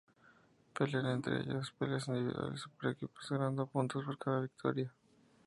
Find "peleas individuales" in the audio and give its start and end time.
1.77-2.65